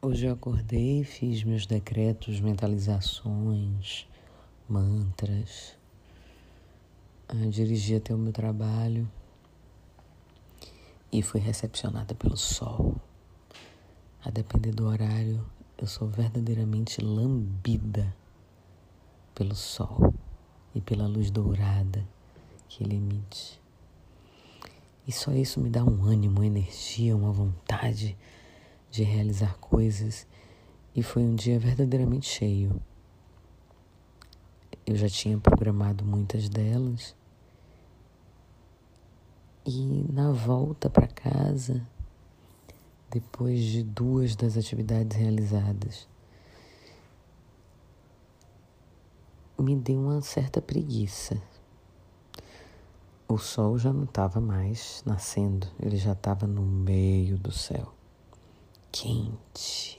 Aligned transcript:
Hoje 0.00 0.26
eu 0.26 0.32
acordei, 0.32 1.02
fiz 1.02 1.42
meus 1.42 1.66
decretos, 1.66 2.38
mentalizações, 2.38 4.06
mantras, 4.68 5.76
ah, 7.28 7.34
dirigi 7.50 7.96
até 7.96 8.14
o 8.14 8.18
meu 8.18 8.32
trabalho 8.32 9.10
e 11.10 11.20
fui 11.20 11.40
recepcionada 11.40 12.14
pelo 12.14 12.36
sol. 12.36 12.94
A 14.24 14.30
depender 14.30 14.70
do 14.70 14.86
horário, 14.86 15.44
eu 15.76 15.88
sou 15.88 16.06
verdadeiramente 16.06 17.02
lambida 17.02 18.14
pelo 19.34 19.56
sol 19.56 20.14
e 20.76 20.80
pela 20.80 21.08
luz 21.08 21.28
dourada 21.28 22.06
que 22.68 22.84
ele 22.84 22.94
emite. 22.94 23.60
E 25.08 25.10
só 25.10 25.32
isso 25.32 25.58
me 25.58 25.68
dá 25.68 25.82
um 25.82 26.04
ânimo, 26.04 26.38
uma 26.38 26.46
energia, 26.46 27.16
uma 27.16 27.32
vontade 27.32 28.16
de 28.90 29.02
realizar 29.02 29.56
coisas 29.58 30.26
e 30.94 31.02
foi 31.02 31.22
um 31.22 31.34
dia 31.34 31.58
verdadeiramente 31.58 32.28
cheio. 32.28 32.80
Eu 34.86 34.96
já 34.96 35.08
tinha 35.08 35.38
programado 35.38 36.04
muitas 36.04 36.48
delas 36.48 37.14
e 39.66 40.06
na 40.10 40.32
volta 40.32 40.88
para 40.88 41.06
casa, 41.06 41.86
depois 43.10 43.60
de 43.60 43.82
duas 43.82 44.34
das 44.34 44.56
atividades 44.56 45.16
realizadas, 45.16 46.08
me 49.58 49.76
deu 49.76 50.00
uma 50.00 50.22
certa 50.22 50.62
preguiça. 50.62 51.40
O 53.28 53.36
sol 53.36 53.76
já 53.76 53.92
não 53.92 54.04
estava 54.04 54.40
mais 54.40 55.02
nascendo, 55.04 55.66
ele 55.78 55.98
já 55.98 56.12
estava 56.12 56.46
no 56.46 56.62
meio 56.62 57.36
do 57.36 57.52
céu 57.52 57.97
quente. 58.90 59.98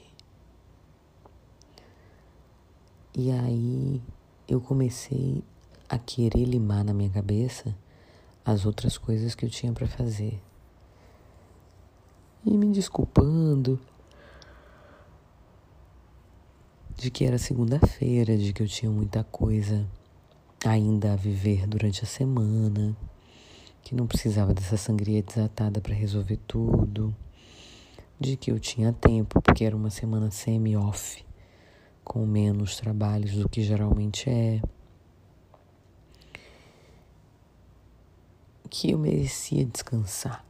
E 3.16 3.30
aí 3.30 4.00
eu 4.48 4.60
comecei 4.60 5.42
a 5.88 5.98
querer 5.98 6.44
limar 6.44 6.84
na 6.84 6.94
minha 6.94 7.10
cabeça 7.10 7.76
as 8.44 8.64
outras 8.64 8.96
coisas 8.96 9.34
que 9.34 9.44
eu 9.44 9.50
tinha 9.50 9.72
para 9.72 9.86
fazer. 9.86 10.40
E 12.44 12.56
me 12.56 12.72
desculpando 12.72 13.78
de 16.96 17.10
que 17.10 17.24
era 17.24 17.38
segunda-feira, 17.38 18.36
de 18.36 18.52
que 18.52 18.62
eu 18.62 18.68
tinha 18.68 18.90
muita 18.90 19.24
coisa 19.24 19.86
ainda 20.64 21.12
a 21.12 21.16
viver 21.16 21.66
durante 21.66 22.04
a 22.04 22.06
semana, 22.06 22.96
que 23.82 23.94
não 23.94 24.06
precisava 24.06 24.54
dessa 24.54 24.76
sangria 24.76 25.22
desatada 25.22 25.80
para 25.80 25.94
resolver 25.94 26.38
tudo 26.46 27.14
de 28.20 28.36
que 28.36 28.50
eu 28.50 28.60
tinha 28.60 28.92
tempo, 28.92 29.40
porque 29.40 29.64
era 29.64 29.74
uma 29.74 29.88
semana 29.88 30.30
semi-off, 30.30 31.24
com 32.04 32.26
menos 32.26 32.76
trabalhos 32.76 33.32
do 33.32 33.48
que 33.48 33.62
geralmente 33.62 34.28
é. 34.28 34.60
Que 38.68 38.90
eu 38.90 38.98
merecia 38.98 39.64
descansar, 39.64 40.44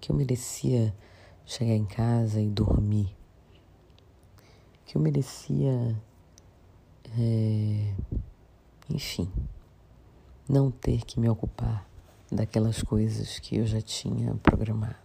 que 0.00 0.10
eu 0.10 0.16
merecia 0.16 0.94
chegar 1.44 1.74
em 1.74 1.84
casa 1.84 2.40
e 2.40 2.48
dormir, 2.48 3.14
que 4.86 4.96
eu 4.96 5.02
merecia, 5.02 5.94
é, 7.18 7.94
enfim, 8.88 9.30
não 10.48 10.70
ter 10.70 11.04
que 11.04 11.20
me 11.20 11.28
ocupar 11.28 11.86
daquelas 12.32 12.82
coisas 12.82 13.38
que 13.38 13.56
eu 13.56 13.66
já 13.66 13.82
tinha 13.82 14.34
programado. 14.36 14.96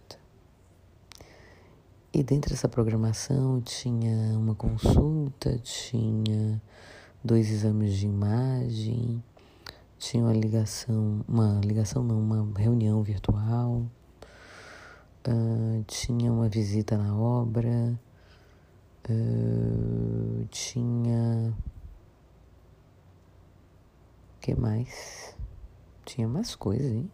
E 2.16 2.22
dentro 2.22 2.50
dessa 2.50 2.66
programação 2.66 3.60
tinha 3.60 4.38
uma 4.38 4.54
consulta, 4.54 5.58
tinha 5.58 6.62
dois 7.22 7.50
exames 7.50 7.92
de 7.92 8.06
imagem, 8.06 9.22
tinha 9.98 10.24
uma 10.24 10.32
ligação, 10.32 11.22
uma 11.28 11.60
ligação 11.62 12.02
não, 12.02 12.18
uma 12.18 12.58
reunião 12.58 13.02
virtual, 13.02 13.82
uh, 15.28 15.84
tinha 15.86 16.32
uma 16.32 16.48
visita 16.48 16.96
na 16.96 17.14
obra, 17.14 18.00
uh, 19.10 20.46
tinha. 20.50 21.54
Que 24.40 24.54
mais? 24.54 25.36
Tinha 26.06 26.26
mais 26.26 26.54
coisas, 26.54 26.92
hein? 26.92 27.10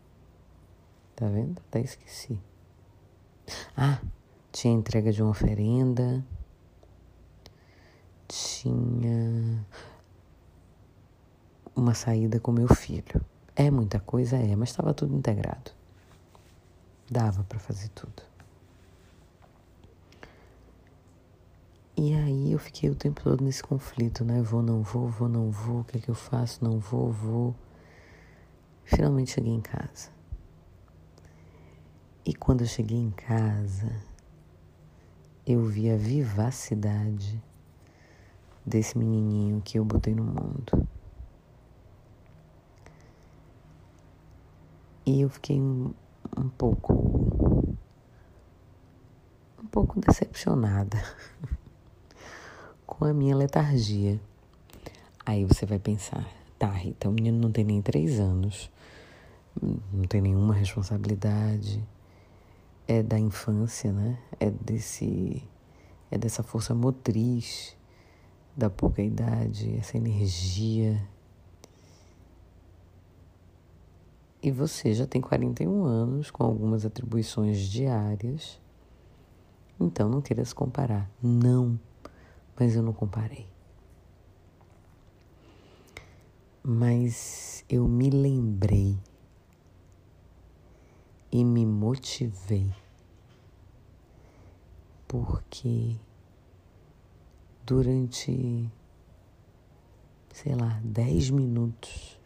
Tá 1.17 1.27
vendo? 1.27 1.59
Até 1.59 1.81
esqueci. 1.81 2.39
Ah! 3.77 4.01
Tinha 4.53 4.73
entrega 4.75 5.11
de 5.11 5.23
uma 5.23 5.31
oferenda, 5.31 6.25
tinha 8.29 9.67
uma 11.75 11.95
saída 11.95 12.39
com 12.39 12.53
meu 12.53 12.69
filho. 12.69 13.25
É 13.57 13.71
muita 13.71 13.99
coisa, 13.99 14.37
é, 14.37 14.55
mas 14.55 14.71
estava 14.71 14.95
tudo 14.95 15.17
integrado. 15.17 15.73
Dava 17.11 17.43
para 17.45 17.59
fazer 17.59 17.89
tudo. 17.89 18.23
E 21.97 22.15
aí 22.15 22.53
eu 22.53 22.59
fiquei 22.59 22.89
o 22.91 22.95
tempo 22.95 23.23
todo 23.23 23.45
nesse 23.45 23.63
conflito, 23.63 24.25
né? 24.25 24.41
Vou, 24.43 24.63
não 24.63 24.83
vou, 24.83 25.09
vou, 25.09 25.29
não 25.29 25.51
vou, 25.51 25.81
o 25.81 25.85
que 25.85 25.99
é 25.99 26.01
que 26.01 26.09
eu 26.09 26.15
faço? 26.15 26.65
Não 26.65 26.79
vou, 26.79 27.13
vou. 27.13 27.55
Finalmente 28.85 29.33
cheguei 29.33 29.53
em 29.53 29.61
casa. 29.61 30.11
E 32.25 32.35
quando 32.35 32.63
eu 32.63 32.67
cheguei 32.67 32.99
em 32.99 33.11
casa, 33.11 33.93
eu 35.47 35.65
vi 35.65 35.91
a 35.91 35.97
vivacidade 35.97 37.43
desse 38.65 38.97
menininho 38.97 39.61
que 39.61 39.79
eu 39.79 39.85
botei 39.85 40.15
no 40.15 40.23
mundo. 40.23 40.89
E 45.05 45.21
eu 45.21 45.29
fiquei 45.29 45.61
um, 45.61 45.93
um 46.37 46.49
pouco 46.49 47.77
um 49.61 49.67
pouco 49.67 50.01
decepcionada 50.01 51.03
com 52.87 53.05
a 53.05 53.13
minha 53.13 53.35
letargia. 53.35 54.21
Aí 55.27 55.45
você 55.45 55.67
vai 55.67 55.79
pensar, 55.79 56.25
tá, 56.59 56.71
Rita, 56.71 57.09
o 57.09 57.13
menino 57.13 57.39
não 57.39 57.51
tem 57.51 57.65
nem 57.65 57.83
três 57.83 58.21
anos, 58.21 58.71
não 59.61 60.05
tem 60.09 60.21
nenhuma 60.21 60.55
responsabilidade, 60.55 61.83
é 62.87 63.03
da 63.03 63.19
infância, 63.19 63.93
né? 63.93 64.19
É 64.39 64.51
desse 64.51 65.43
é 66.11 66.19
dessa 66.19 66.43
força 66.43 66.75
motriz 66.75 67.77
da 68.55 68.69
pouca 68.69 69.03
idade, 69.03 69.75
essa 69.77 69.97
energia. 69.97 71.03
E 74.43 74.51
você 74.51 74.93
já 74.93 75.07
tem 75.07 75.23
41 75.23 75.85
anos 75.85 76.31
com 76.31 76.45
algumas 76.45 76.85
atribuições 76.85 77.61
diárias. 77.61 78.61
Então 79.81 80.09
não 80.09 80.21
queira 80.21 80.45
se 80.45 80.55
comparar. 80.55 81.11
Não, 81.23 81.79
mas 82.59 82.77
eu 82.77 82.83
não 82.83 82.93
comparei. 82.93 83.47
Mas 86.63 87.65
eu 87.69 87.89
me 87.89 88.11
lembrei 88.11 88.99
e 91.33 91.43
me 91.43 91.65
motivei 91.65 92.71
porque 95.09 95.97
durante, 97.65 98.71
sei 100.31 100.55
lá, 100.55 100.79
dez 100.85 101.31
minutos 101.31 102.19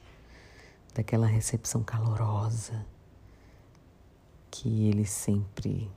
daquela 0.93 1.27
recepção 1.27 1.85
calorosa 1.85 2.85
que 4.51 4.89
ele 4.89 5.05
sempre 5.05 5.89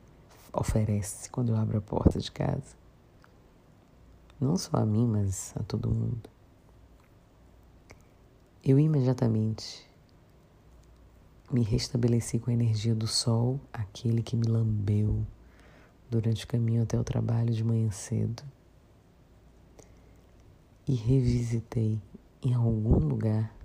oferece 0.53 1.31
quando 1.31 1.49
eu 1.49 1.55
abro 1.55 1.79
a 1.79 1.81
porta 1.81 2.19
de 2.19 2.31
casa. 2.31 2.77
Não 4.39 4.55
só 4.55 4.77
a 4.77 4.85
mim, 4.85 5.07
mas 5.07 5.53
a 5.55 5.63
todo 5.63 5.89
mundo. 5.89 6.29
Eu 8.63 8.77
imediatamente 8.77 9.88
me 11.51 11.63
restabeleci 11.63 12.40
com 12.40 12.51
a 12.51 12.54
energia 12.54 12.94
do 12.94 13.07
sol, 13.07 13.60
aquele 13.74 14.22
que 14.22 14.36
me 14.36 14.48
lambeu 14.48 15.25
durante 16.10 16.46
o 16.46 16.48
caminho 16.48 16.84
até 16.84 17.00
o 17.00 17.04
trabalho 17.04 17.54
de 17.54 17.63
manhã 17.63 17.90
cedo 17.92 18.44
e 20.90 20.96
revisitei 20.96 22.01
em 22.42 22.56
algum 22.56 22.98
lugar 22.98 23.56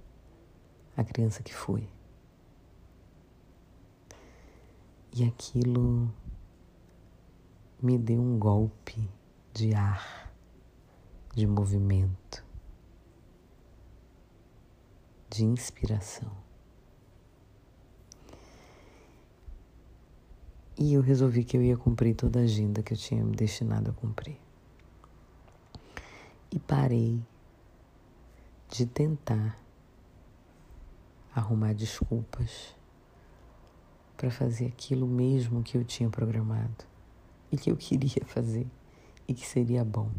a 0.94 1.02
criança 1.02 1.42
que 1.42 1.54
foi. 1.54 1.88
E 5.10 5.24
aquilo 5.24 6.12
me 7.80 7.96
deu 7.96 8.20
um 8.20 8.38
golpe 8.38 9.08
de 9.54 9.74
ar, 9.74 10.34
de 11.34 11.46
movimento, 11.46 12.44
de 15.30 15.44
inspiração. 15.44 16.43
E 20.76 20.94
eu 20.94 21.00
resolvi 21.00 21.44
que 21.44 21.56
eu 21.56 21.62
ia 21.62 21.76
cumprir 21.76 22.14
toda 22.14 22.40
a 22.40 22.42
agenda 22.42 22.82
que 22.82 22.92
eu 22.92 22.96
tinha 22.96 23.24
me 23.24 23.36
destinado 23.36 23.90
a 23.90 23.94
cumprir. 23.94 24.36
e 26.54 26.58
parei 26.60 27.20
de 28.70 28.86
tentar 28.86 29.60
arrumar 31.34 31.74
desculpas 31.74 32.76
para 34.16 34.30
fazer 34.30 34.66
aquilo 34.66 35.04
mesmo 35.04 35.64
que 35.64 35.76
eu 35.76 35.84
tinha 35.84 36.08
programado 36.08 36.84
e 37.50 37.56
que 37.56 37.72
eu 37.72 37.76
queria 37.76 38.24
fazer 38.24 38.68
e 39.26 39.34
que 39.34 39.44
seria 39.44 39.84
bom. 39.84 40.10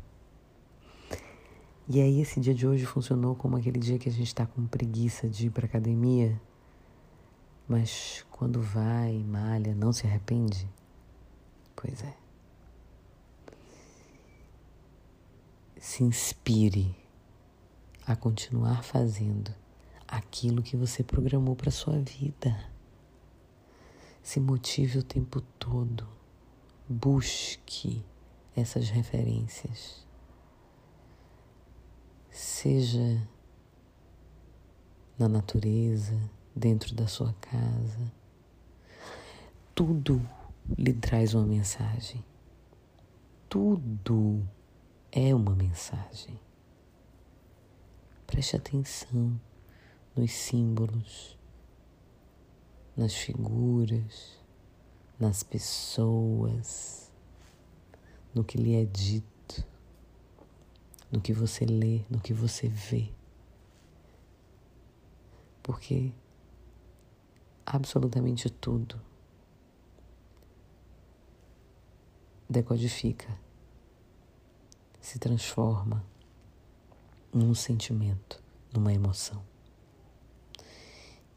E 1.88 2.02
aí 2.02 2.20
esse 2.20 2.42
dia 2.42 2.54
de 2.54 2.68
hoje 2.68 2.86
funcionou 2.86 3.34
como 3.34 3.56
aquele 3.56 3.80
dia 3.80 3.98
que 3.98 4.10
a 4.10 4.12
gente 4.12 4.28
está 4.28 4.46
com 4.46 4.68
preguiça 4.68 5.30
de 5.30 5.48
ir 5.48 5.52
para 5.52 5.66
academia, 5.66 6.38
mas 7.68 8.26
quando 8.30 8.62
vai, 8.62 9.24
malha, 9.24 9.74
não 9.74 9.92
se 9.92 10.06
arrepende? 10.06 10.70
Pois 11.76 12.04
é. 12.04 12.16
Se 15.80 16.04
inspire 16.04 16.96
a 18.06 18.16
continuar 18.16 18.84
fazendo 18.84 19.54
aquilo 20.08 20.62
que 20.62 20.78
você 20.78 21.04
programou 21.04 21.56
para 21.56 21.72
sua 21.72 22.00
vida. 22.00 22.72
Se 24.22 24.40
motive 24.40 25.00
o 25.00 25.04
tempo 25.04 25.42
todo. 25.60 26.08
Busque 26.88 28.06
essas 28.56 28.90
referências. 28.90 30.06
Seja 32.30 33.28
na 35.18 35.28
natureza, 35.28 36.20
dentro 36.56 36.96
da 36.96 37.08
sua 37.08 37.34
casa. 37.34 38.12
Tudo 39.74 40.22
lhe 40.78 40.94
traz 40.94 41.34
uma 41.34 41.46
mensagem. 41.46 42.24
Tudo 43.50 44.48
é 45.12 45.36
uma 45.36 45.54
mensagem. 45.54 46.40
Preste 48.26 48.56
atenção 48.56 49.40
nos 50.16 50.32
símbolos, 50.32 51.38
nas 52.96 53.14
figuras, 53.14 54.40
nas 55.20 55.44
pessoas, 55.44 57.12
no 58.34 58.44
que 58.44 58.58
lhe 58.58 58.76
é 58.76 58.86
dito, 58.86 59.66
no 61.12 61.22
que 61.22 61.34
você 61.34 61.66
lê, 61.66 62.02
no 62.10 62.20
que 62.20 62.34
você 62.34 62.68
vê. 62.68 63.12
Porque 65.62 66.12
absolutamente 67.66 68.50
tudo 68.50 69.02
decodifica, 72.50 73.28
se 75.02 75.18
transforma 75.18 76.06
num 77.34 77.54
sentimento, 77.56 78.42
numa 78.72 78.94
emoção. 78.94 79.44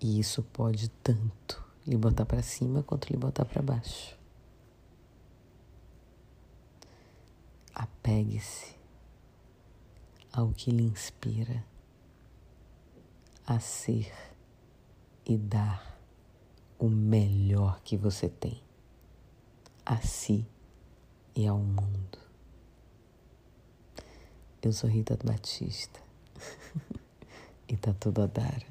E 0.01 0.21
isso 0.21 0.43
pode 0.43 0.89
tanto 1.03 1.65
lhe 1.87 1.97
botar 1.97 2.25
para 2.25 2.43
cima 2.43 2.83
quanto 2.83 3.11
lhe 3.11 3.17
botar 3.17 3.45
para 3.45 3.63
baixo. 3.63 4.17
Apegue-se 7.75 8.77
ao 10.33 10.53
que 10.53 10.71
lhe 10.71 10.85
inspira 10.85 11.65
a 13.47 13.59
ser 13.59 14.13
e 15.25 15.37
dar 15.37 15.98
o 16.79 16.89
melhor 16.89 17.81
que 17.83 17.97
você 17.97 18.29
tem 18.29 18.63
a 19.85 19.97
si 19.99 20.47
e 21.35 21.47
ao 21.47 21.59
mundo. 21.59 22.19
Eu 24.63 24.73
sou 24.73 24.89
Rita 24.89 25.19
Batista 25.25 26.01
e 27.69 27.77
tá 27.77 27.93
tudo 27.95 28.23
a 28.23 28.27
dar. 28.27 28.63